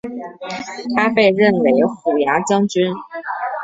[0.95, 2.91] 他被任为虎牙将军。